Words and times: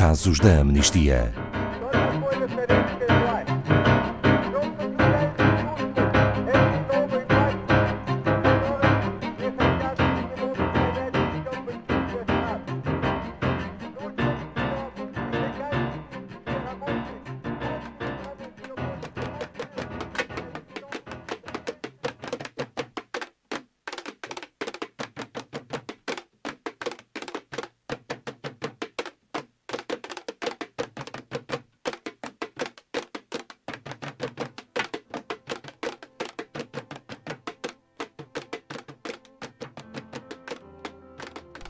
casos 0.00 0.40
da 0.40 0.60
amnistia. 0.60 1.49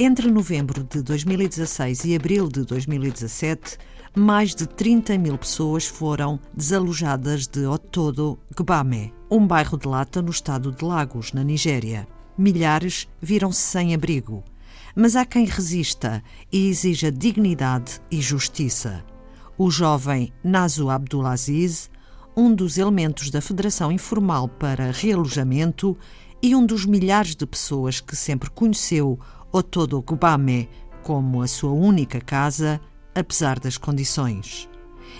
Entre 0.03 0.31
novembro 0.31 0.83
de 0.83 1.03
2016 1.03 2.07
e 2.07 2.17
abril 2.17 2.49
de 2.49 2.65
2017, 2.65 3.77
mais 4.17 4.55
de 4.55 4.67
30 4.67 5.19
mil 5.19 5.37
pessoas 5.37 5.87
foram 5.87 6.41
desalojadas 6.55 7.47
de 7.47 7.67
Otodo 7.67 8.39
Gbame, 8.57 9.13
um 9.31 9.47
bairro 9.47 9.77
de 9.77 9.87
Lata 9.87 10.23
no 10.23 10.31
estado 10.31 10.73
de 10.73 10.83
Lagos, 10.83 11.35
na 11.35 11.45
Nigéria. 11.45 12.09
Milhares 12.39 13.11
viram-se 13.21 13.61
sem 13.61 13.95
abrigo. 13.95 14.43
Mas 14.97 15.17
há 15.17 15.27
quem 15.27 15.45
resista 15.45 16.25
e 16.51 16.71
exija 16.71 17.13
dignidade 17.13 18.01
e 18.11 18.23
justiça. 18.23 19.05
O 19.59 19.71
jovem 19.71 20.33
Nazu 20.43 20.89
Abdulaziz, 20.89 21.91
um 22.35 22.55
dos 22.55 22.79
elementos 22.79 23.31
da 23.31 23.43
Federação 23.43 23.93
Informal 23.93 24.49
para 24.49 24.93
Realojamento 24.93 25.95
e 26.43 26.57
um 26.57 26.65
dos 26.65 26.87
milhares 26.87 27.37
de 27.37 27.45
pessoas 27.45 28.01
que 28.01 28.17
sempre 28.17 28.49
conheceu 28.49 29.19
Otodo 29.53 30.01
Gubame 30.01 30.69
como 31.03 31.43
a 31.43 31.49
sua 31.49 31.73
única 31.73 32.21
casa, 32.21 32.81
apesar 33.13 33.59
das 33.59 33.77
condições. 33.77 34.69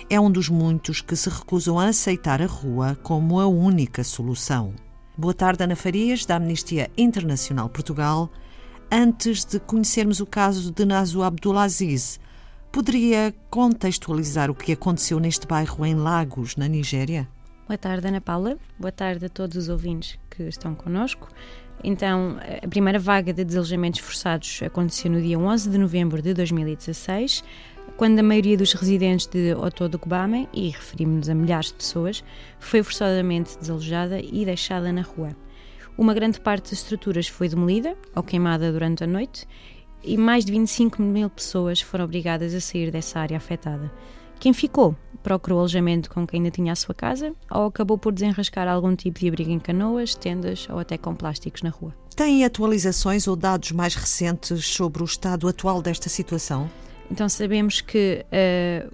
É 0.09 0.17
um 0.17 0.31
dos 0.31 0.47
muitos 0.47 1.01
que 1.01 1.17
se 1.17 1.29
recusam 1.29 1.77
a 1.77 1.87
aceitar 1.87 2.41
a 2.41 2.45
rua 2.45 2.97
como 3.03 3.41
a 3.41 3.47
única 3.47 4.05
solução. 4.05 4.73
Boa 5.17 5.33
tarde, 5.33 5.65
Ana 5.65 5.75
Farias, 5.75 6.25
da 6.25 6.37
Amnistia 6.37 6.89
Internacional 6.97 7.67
Portugal. 7.67 8.29
Antes 8.89 9.43
de 9.43 9.59
conhecermos 9.59 10.21
o 10.21 10.25
caso 10.25 10.71
de 10.71 10.85
Nazu 10.85 11.23
Abdulaziz, 11.23 12.17
poderia 12.71 13.35
contextualizar 13.49 14.49
o 14.49 14.55
que 14.55 14.71
aconteceu 14.71 15.19
neste 15.19 15.45
bairro 15.45 15.85
em 15.85 15.95
Lagos, 15.95 16.55
na 16.55 16.69
Nigéria? 16.69 17.27
Boa 17.71 17.77
tarde, 17.77 18.05
Ana 18.05 18.19
Paula. 18.19 18.57
Boa 18.77 18.91
tarde 18.91 19.27
a 19.27 19.29
todos 19.29 19.55
os 19.55 19.69
ouvintes 19.69 20.19
que 20.29 20.43
estão 20.43 20.75
connosco. 20.75 21.29
Então, 21.81 22.35
a 22.61 22.67
primeira 22.67 22.99
vaga 22.99 23.31
de 23.31 23.45
desalojamentos 23.45 24.01
forçados 24.01 24.59
aconteceu 24.61 25.09
no 25.09 25.21
dia 25.21 25.39
11 25.39 25.69
de 25.69 25.77
novembro 25.77 26.21
de 26.21 26.33
2016, 26.33 27.41
quando 27.95 28.19
a 28.19 28.23
maioria 28.23 28.57
dos 28.57 28.73
residentes 28.73 29.25
de 29.25 29.53
Otodo 29.53 29.97
Kubame, 29.97 30.49
e 30.51 30.67
referimos-nos 30.67 31.29
a 31.29 31.33
milhares 31.33 31.67
de 31.67 31.75
pessoas, 31.75 32.21
foi 32.59 32.83
forçadamente 32.83 33.57
desalojada 33.57 34.19
e 34.19 34.43
deixada 34.43 34.91
na 34.91 35.03
rua. 35.03 35.29
Uma 35.97 36.13
grande 36.13 36.41
parte 36.41 36.71
das 36.71 36.73
estruturas 36.73 37.29
foi 37.29 37.47
demolida 37.47 37.95
ou 38.13 38.21
queimada 38.21 38.69
durante 38.69 39.05
a 39.05 39.07
noite 39.07 39.47
e 40.03 40.17
mais 40.17 40.43
de 40.43 40.51
25 40.51 41.01
mil 41.01 41.29
pessoas 41.29 41.79
foram 41.79 42.03
obrigadas 42.03 42.53
a 42.53 42.59
sair 42.59 42.91
dessa 42.91 43.17
área 43.17 43.37
afetada. 43.37 43.89
Quem 44.41 44.53
ficou 44.53 44.95
procurou 45.21 45.59
alojamento 45.59 46.09
com 46.09 46.25
quem 46.25 46.39
ainda 46.39 46.49
tinha 46.49 46.73
a 46.73 46.75
sua 46.75 46.95
casa 46.95 47.31
ou 47.51 47.67
acabou 47.67 47.95
por 47.95 48.11
desenrascar 48.11 48.67
algum 48.67 48.95
tipo 48.95 49.19
de 49.19 49.27
abrigo 49.27 49.51
em 49.51 49.59
canoas, 49.59 50.15
tendas 50.15 50.67
ou 50.67 50.79
até 50.79 50.97
com 50.97 51.13
plásticos 51.13 51.61
na 51.61 51.69
rua. 51.69 51.93
Tem 52.15 52.43
atualizações 52.43 53.27
ou 53.27 53.35
dados 53.35 53.71
mais 53.71 53.93
recentes 53.93 54.65
sobre 54.65 55.03
o 55.03 55.05
estado 55.05 55.47
atual 55.47 55.79
desta 55.79 56.09
situação? 56.09 56.67
Então 57.11 57.29
sabemos 57.29 57.81
que 57.81 58.25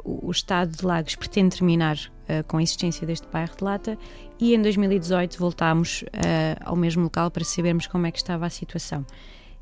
uh, 0.05 0.27
o 0.27 0.29
Estado 0.29 0.75
de 0.75 0.85
Lagos 0.85 1.15
pretende 1.15 1.55
terminar 1.55 1.95
uh, 1.95 2.45
com 2.45 2.57
a 2.57 2.61
existência 2.61 3.07
deste 3.07 3.25
bairro 3.31 3.55
de 3.55 3.63
Lata 3.63 3.97
e 4.37 4.53
em 4.53 4.61
2018 4.61 5.39
voltámos 5.39 6.01
uh, 6.01 6.59
ao 6.65 6.75
mesmo 6.75 7.03
local 7.03 7.31
para 7.31 7.45
sabermos 7.45 7.87
como 7.87 8.05
é 8.05 8.11
que 8.11 8.17
estava 8.17 8.45
a 8.45 8.49
situação. 8.49 9.05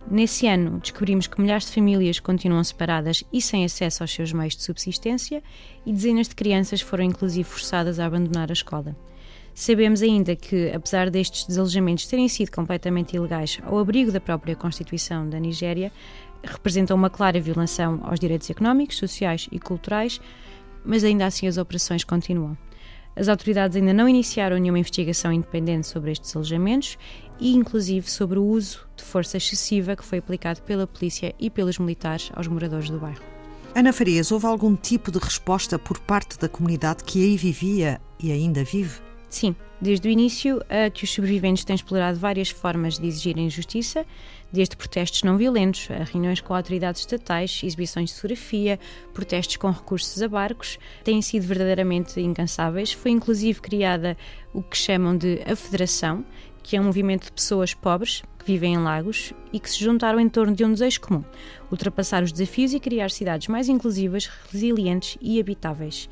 Nesse 0.10 0.46
ano, 0.46 0.80
descobrimos 0.80 1.26
que 1.26 1.42
milhares 1.42 1.66
de 1.66 1.72
famílias 1.72 2.20
continuam 2.20 2.64
separadas 2.64 3.24
e 3.34 3.42
sem 3.42 3.66
acesso 3.66 4.04
aos 4.04 4.14
seus 4.14 4.32
meios 4.32 4.56
de 4.56 4.62
subsistência, 4.62 5.42
e 5.84 5.92
dezenas 5.92 6.28
de 6.28 6.36
crianças 6.36 6.80
foram 6.80 7.04
inclusive 7.04 7.44
forçadas 7.44 8.00
a 8.00 8.06
abandonar 8.06 8.52
a 8.52 8.54
escola. 8.54 8.96
Sabemos 9.54 10.04
ainda 10.04 10.36
que, 10.36 10.70
apesar 10.72 11.10
destes 11.10 11.46
desalojamentos 11.46 12.06
terem 12.06 12.28
sido 12.28 12.52
completamente 12.52 13.16
ilegais 13.16 13.60
ao 13.66 13.80
abrigo 13.80 14.12
da 14.12 14.20
própria 14.20 14.56
Constituição 14.56 15.28
da 15.28 15.40
Nigéria, 15.40 15.92
representam 16.44 16.96
uma 16.96 17.10
clara 17.10 17.40
violação 17.40 18.02
aos 18.04 18.20
direitos 18.20 18.50
económicos, 18.50 18.98
sociais 18.98 19.48
e 19.52 19.58
culturais, 19.60 20.22
mas 20.84 21.04
ainda 21.04 21.26
assim 21.26 21.48
as 21.48 21.58
operações 21.58 22.04
continuam. 22.04 22.56
As 23.16 23.30
autoridades 23.30 23.78
ainda 23.78 23.94
não 23.94 24.10
iniciaram 24.10 24.58
nenhuma 24.58 24.80
investigação 24.80 25.32
independente 25.32 25.88
sobre 25.88 26.12
estes 26.12 26.36
alojamentos 26.36 26.98
e, 27.40 27.56
inclusive, 27.56 28.10
sobre 28.12 28.38
o 28.38 28.44
uso 28.44 28.86
de 28.96 29.04
força 29.04 29.38
excessiva 29.38 29.96
que 29.96 30.04
foi 30.04 30.18
aplicado 30.18 30.62
pela 30.64 30.86
polícia 30.86 31.34
e 31.40 31.50
pelos 31.50 31.80
militares 31.80 32.30
aos 32.36 32.48
moradores 32.48 32.90
do 32.90 33.00
bairro. 33.00 33.22
Ana 33.74 33.94
Farias, 33.94 34.32
houve 34.32 34.46
algum 34.46 34.76
tipo 34.76 35.12
de 35.12 35.20
resposta 35.20 35.78
por 35.80 36.00
parte 36.00 36.38
da 36.40 36.50
comunidade 36.50 37.04
que 37.04 37.24
aí 37.24 37.38
vivia 37.38 38.02
e 38.20 38.32
ainda 38.32 38.64
vive? 38.64 39.00
Sim, 39.30 39.56
desde 39.82 40.08
o 40.08 40.12
início 40.12 40.62
a 40.70 40.90
que 40.90 41.04
os 41.04 41.14
sobreviventes 41.14 41.64
têm 41.64 41.76
explorado 41.76 42.18
várias 42.18 42.50
formas 42.50 42.98
de 42.98 43.08
exigirem 43.08 43.50
justiça, 43.50 44.06
desde 44.52 44.76
protestos 44.76 45.24
não 45.24 45.38
violentos, 45.38 45.90
a 45.92 46.04
reuniões 46.04 46.40
com 46.40 46.54
autoridades 46.54 47.02
estatais, 47.02 47.62
exibições 47.64 48.10
de 48.10 48.16
fotografia, 48.16 48.80
protestos 49.14 49.58
com 49.58 49.70
recursos 49.70 50.22
a 50.22 50.28
barcos, 50.28 50.80
têm 51.04 51.22
sido 51.22 51.44
verdadeiramente 51.44 52.20
incansáveis. 52.22 52.94
Foi 52.94 53.12
inclusive 53.12 53.60
criada 53.60 54.18
o 54.54 54.62
que 54.62 54.78
chamam 54.78 55.18
de 55.18 55.42
a 55.46 55.56
Federação, 55.56 56.24
que 56.64 56.76
é 56.78 56.82
um 56.82 56.86
movimento 56.86 57.26
de 57.26 57.32
pessoas 57.32 57.74
pobres 57.74 58.24
que 58.40 58.46
vivem 58.46 58.74
em 58.74 58.78
lagos 58.78 59.34
e 59.52 59.60
que 59.60 59.70
se 59.70 59.84
juntaram 59.84 60.20
em 60.20 60.30
torno 60.30 60.56
de 60.56 60.64
um 60.64 60.72
desejo 60.72 61.02
comum: 61.02 61.24
ultrapassar 61.72 62.24
os 62.24 62.32
desafios 62.32 62.74
e 62.74 62.80
criar 62.80 63.12
cidades 63.12 63.48
mais 63.48 63.68
inclusivas, 63.70 64.30
resilientes 64.52 65.18
e 65.22 65.40
habitáveis. 65.40 66.10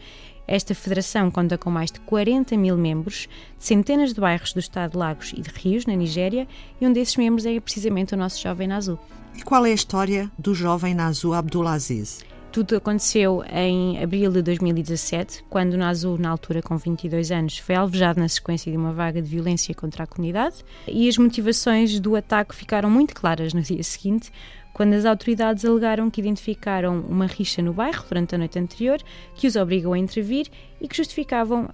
Esta 0.48 0.76
federação 0.76 1.32
conta 1.32 1.58
com 1.58 1.70
mais 1.70 1.92
de 1.92 2.00
40 2.02 2.58
mil 2.58 2.78
membros 2.78 3.28
de 3.58 3.66
centenas 3.66 4.14
de 4.14 4.20
bairros 4.20 4.54
do 4.54 4.60
estado 4.60 4.92
de 4.92 4.98
Lagos 4.98 5.34
e 5.36 5.42
de 5.42 5.50
Rios, 5.50 5.86
na 5.86 5.96
Nigéria, 5.96 6.48
e 6.80 6.86
um 6.86 6.92
desses 6.92 7.16
membros 7.16 7.46
é 7.46 7.60
precisamente 7.60 8.14
o 8.14 8.18
nosso 8.18 8.42
jovem 8.42 8.68
Nazu. 8.68 9.00
E 9.36 9.42
qual 9.42 9.66
é 9.66 9.72
a 9.72 9.74
história 9.74 10.32
do 10.38 10.54
jovem 10.54 10.94
Nazu 10.94 11.34
Abdulaziz? 11.34 12.24
Tudo 12.52 12.76
aconteceu 12.76 13.44
em 13.52 14.04
abril 14.04 14.32
de 14.32 14.44
2017, 14.44 15.44
quando 15.50 15.76
Nazu, 15.76 16.20
na 16.20 16.30
altura 16.30 16.62
com 16.62 16.78
22 16.78 17.32
anos, 17.32 17.58
foi 17.58 17.74
alvejado 17.74 18.20
na 18.20 18.30
sequência 18.30 18.72
de 18.72 18.78
uma 18.78 18.94
vaga 18.94 19.20
de 19.20 19.28
violência 19.28 19.74
contra 19.74 20.04
a 20.04 20.08
comunidade 20.08 20.58
e 20.88 21.10
as 21.10 21.18
motivações 21.18 22.00
do 22.00 22.16
ataque 22.16 22.54
ficaram 22.54 22.92
muito 22.92 23.16
claras 23.16 23.56
no 23.56 23.62
dia 23.64 23.82
seguinte, 23.82 24.32
quando 24.74 24.94
as 24.94 25.06
autoridades 25.06 25.64
alegaram 25.64 26.10
que 26.10 26.20
identificaram 26.20 27.00
uma 27.02 27.28
rixa 27.28 27.62
no 27.62 27.72
bairro 27.72 28.04
durante 28.10 28.34
a 28.34 28.38
noite 28.38 28.58
anterior, 28.58 29.00
que 29.36 29.48
os 29.48 29.56
obrigou 29.56 29.94
a 29.94 30.00
intervir 30.00 30.48
e 30.82 30.88
que 30.88 30.98
justificavam 30.98 31.70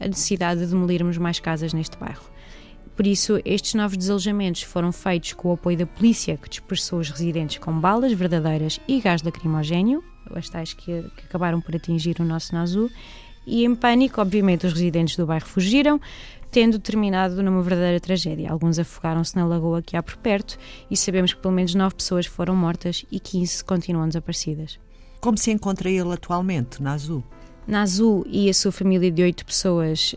a, 0.00 0.06
necessidade 0.06 0.60
de 0.60 0.66
demolirmos 0.66 1.16
mais 1.16 1.38
casas 1.38 1.72
neste 1.72 1.96
bairro. 1.96 2.28
Por 2.96 3.06
isso, 3.06 3.40
estes 3.44 3.74
novos 3.74 3.96
desalojamentos 3.96 4.62
foram 4.62 4.92
feitos 4.92 5.32
com 5.32 5.48
o 5.48 5.52
apoio 5.52 5.78
da 5.78 5.86
polícia, 5.86 6.36
que 6.36 6.48
dispersou 6.48 6.98
os 6.98 7.08
residentes 7.08 7.58
com 7.58 7.72
balas 7.72 8.12
verdadeiras 8.12 8.78
e 8.86 9.00
gás 9.00 9.22
lacrimogéneo, 9.22 10.04
as 10.34 10.50
tais 10.50 10.74
que, 10.74 11.02
que 11.16 11.24
acabaram 11.24 11.60
por 11.60 11.74
atingir 11.74 12.16
o 12.20 12.24
nosso 12.24 12.54
Nazu, 12.54 12.90
e 13.46 13.64
em 13.64 13.74
pânico, 13.74 14.20
obviamente, 14.20 14.66
os 14.66 14.72
residentes 14.72 15.16
do 15.16 15.24
bairro 15.24 15.46
fugiram, 15.46 16.00
tendo 16.50 16.78
terminado 16.78 17.42
numa 17.42 17.62
verdadeira 17.62 18.00
tragédia. 18.00 18.50
Alguns 18.50 18.78
afogaram-se 18.78 19.36
na 19.36 19.46
lagoa 19.46 19.82
que 19.82 19.96
há 19.96 20.02
por 20.02 20.16
perto 20.16 20.58
e 20.90 20.96
sabemos 20.96 21.32
que 21.32 21.40
pelo 21.40 21.54
menos 21.54 21.74
nove 21.74 21.94
pessoas 21.94 22.26
foram 22.26 22.56
mortas 22.56 23.04
e 23.10 23.20
15 23.20 23.64
continuam 23.64 24.08
desaparecidas. 24.08 24.78
Como 25.20 25.36
se 25.36 25.50
encontra 25.50 25.90
ele 25.90 26.12
atualmente, 26.12 26.82
na 26.82 26.92
Azul? 26.92 27.22
Na 27.66 27.82
Azul 27.82 28.24
e 28.26 28.48
a 28.48 28.54
sua 28.54 28.72
família 28.72 29.10
de 29.10 29.22
oito 29.22 29.44
pessoas 29.44 30.16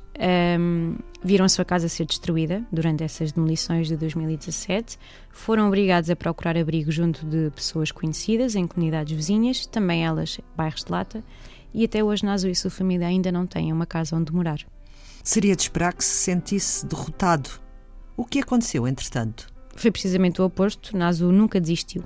um, 0.57 0.95
viram 1.23 1.45
a 1.45 1.49
sua 1.49 1.65
casa 1.65 1.87
ser 1.87 2.05
destruída 2.05 2.65
durante 2.71 3.03
essas 3.03 3.31
demolições 3.31 3.87
de 3.87 3.97
2017. 3.97 4.97
Foram 5.29 5.67
obrigados 5.67 6.09
a 6.09 6.15
procurar 6.15 6.57
abrigo 6.57 6.91
junto 6.91 7.25
de 7.25 7.51
pessoas 7.51 7.91
conhecidas 7.91 8.55
em 8.55 8.65
comunidades 8.65 9.15
vizinhas, 9.15 9.65
também 9.67 10.05
elas 10.05 10.39
bairros 10.55 10.83
de 10.83 10.91
lata, 10.91 11.23
e 11.73 11.83
até 11.83 12.03
hoje 12.03 12.25
Nazu 12.25 12.47
e 12.47 12.55
sua 12.55 12.71
família 12.71 13.07
ainda 13.07 13.31
não 13.31 13.45
têm 13.45 13.73
uma 13.73 13.85
casa 13.85 14.15
onde 14.15 14.31
morar. 14.33 14.59
Seria 15.23 15.55
de 15.55 15.61
esperar 15.61 15.93
que 15.93 16.03
se 16.03 16.17
sentisse 16.17 16.85
derrotado. 16.85 17.49
O 18.17 18.25
que 18.25 18.39
aconteceu, 18.39 18.85
entretanto? 18.85 19.47
Foi 19.73 19.89
precisamente 19.89 20.41
o 20.41 20.45
oposto. 20.45 20.97
Nazu 20.97 21.31
nunca 21.31 21.61
desistiu. 21.61 22.03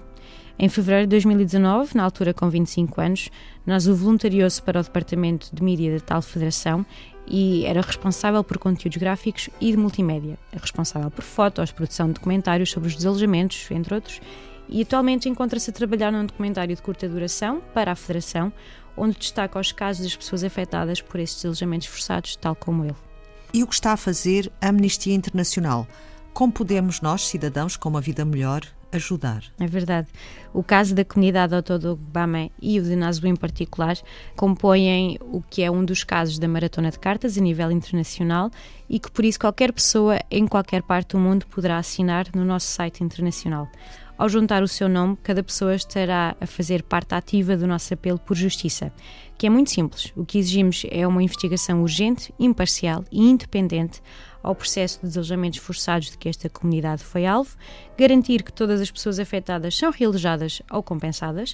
Em 0.59 0.69
fevereiro 0.69 1.07
de 1.07 1.11
2019, 1.11 1.95
na 1.95 2.03
altura 2.03 2.31
com 2.31 2.47
25 2.47 3.01
anos, 3.01 3.29
o 3.65 3.95
voluntariou-se 3.95 4.61
para 4.61 4.79
o 4.79 4.83
departamento 4.83 5.49
de 5.51 5.63
mídia 5.63 5.93
da 5.95 5.99
tal 5.99 6.21
federação 6.21 6.85
e 7.27 7.65
era 7.65 7.81
responsável 7.81 8.43
por 8.43 8.59
conteúdos 8.59 8.97
gráficos 8.97 9.49
e 9.59 9.71
de 9.71 9.77
multimédia. 9.77 10.37
É 10.51 10.57
responsável 10.59 11.09
por 11.09 11.23
fotos, 11.23 11.71
produção 11.71 12.07
de 12.07 12.13
documentários 12.13 12.69
sobre 12.69 12.87
os 12.87 12.95
desalojamentos, 12.95 13.67
entre 13.71 13.95
outros, 13.95 14.21
e 14.69 14.83
atualmente 14.83 15.27
encontra-se 15.27 15.71
a 15.71 15.73
trabalhar 15.73 16.11
num 16.11 16.25
documentário 16.25 16.75
de 16.75 16.81
curta 16.83 17.09
duração 17.09 17.61
para 17.73 17.91
a 17.91 17.95
Federação, 17.95 18.53
onde 18.95 19.17
destaca 19.17 19.59
os 19.59 19.71
casos 19.71 20.03
das 20.03 20.15
pessoas 20.15 20.43
afetadas 20.43 21.01
por 21.01 21.19
esses 21.19 21.37
desalojamentos 21.37 21.87
forçados, 21.87 22.35
tal 22.35 22.55
como 22.55 22.83
ele. 22.83 23.06
E 23.53 23.63
o 23.63 23.67
que 23.67 23.73
está 23.73 23.93
a 23.93 23.97
fazer 23.97 24.51
a 24.61 24.69
Amnistia 24.69 25.13
Internacional? 25.13 25.87
Como 26.33 26.51
podemos 26.51 27.01
nós, 27.01 27.27
cidadãos 27.27 27.75
com 27.75 27.89
uma 27.89 28.01
vida 28.01 28.23
melhor, 28.23 28.61
ajudar. 28.91 29.43
É 29.59 29.67
verdade. 29.67 30.07
O 30.53 30.63
caso 30.63 30.93
da 30.95 31.03
comunidade 31.03 31.53
Autodogubame 31.53 32.51
e 32.61 32.79
o 32.79 32.83
de 32.83 32.95
Nazú 32.95 33.27
em 33.27 33.35
particular 33.35 33.97
compõem 34.35 35.17
o 35.21 35.41
que 35.41 35.63
é 35.63 35.71
um 35.71 35.83
dos 35.83 36.03
casos 36.03 36.39
da 36.39 36.47
Maratona 36.47 36.91
de 36.91 36.99
Cartas 36.99 37.37
a 37.37 37.41
nível 37.41 37.71
internacional 37.71 38.51
e 38.89 38.99
que 38.99 39.11
por 39.11 39.25
isso 39.25 39.39
qualquer 39.39 39.71
pessoa 39.71 40.19
em 40.31 40.47
qualquer 40.47 40.83
parte 40.83 41.09
do 41.15 41.19
mundo 41.19 41.45
poderá 41.47 41.77
assinar 41.77 42.27
no 42.33 42.45
nosso 42.45 42.67
site 42.67 43.03
internacional. 43.03 43.67
Ao 44.17 44.27
juntar 44.27 44.63
o 44.63 44.67
seu 44.67 44.89
nome, 44.89 45.15
cada 45.21 45.43
pessoa 45.43 45.75
estará 45.75 46.35
a 46.41 46.47
fazer 46.47 46.81
parte 46.81 47.13
ativa 47.13 47.55
do 47.55 47.67
nosso 47.67 47.93
apelo 47.93 48.17
por 48.17 48.35
justiça, 48.35 48.91
que 49.37 49.45
é 49.45 49.49
muito 49.49 49.69
simples. 49.69 50.11
O 50.15 50.25
que 50.25 50.39
exigimos 50.39 50.83
é 50.89 51.05
uma 51.05 51.21
investigação 51.21 51.83
urgente, 51.83 52.33
imparcial 52.39 53.05
e 53.11 53.29
independente 53.29 54.01
ao 54.41 54.55
processo 54.55 54.99
de 55.01 55.07
desalojamentos 55.07 55.59
forçados 55.59 56.09
de 56.09 56.17
que 56.17 56.27
esta 56.27 56.49
comunidade 56.49 57.03
foi 57.03 57.27
alvo, 57.27 57.55
garantir 57.95 58.41
que 58.41 58.51
todas 58.51 58.81
as 58.81 58.89
pessoas 58.89 59.19
afetadas 59.19 59.77
são 59.77 59.91
realojadas 59.91 60.63
ou 60.71 60.81
compensadas 60.81 61.53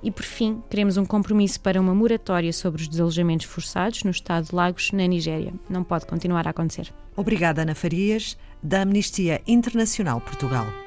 e, 0.00 0.10
por 0.10 0.24
fim, 0.24 0.62
queremos 0.70 0.96
um 0.96 1.04
compromisso 1.04 1.60
para 1.60 1.80
uma 1.80 1.94
moratória 1.94 2.52
sobre 2.52 2.82
os 2.82 2.88
desalojamentos 2.88 3.46
forçados 3.46 4.04
no 4.04 4.10
estado 4.10 4.48
de 4.48 4.54
Lagos, 4.54 4.92
na 4.92 5.06
Nigéria. 5.06 5.52
Não 5.68 5.82
pode 5.82 6.06
continuar 6.06 6.46
a 6.46 6.50
acontecer. 6.50 6.92
Obrigada, 7.16 7.62
Ana 7.62 7.74
Farias, 7.74 8.36
da 8.62 8.82
Amnistia 8.82 9.40
Internacional 9.46 10.20
Portugal. 10.20 10.83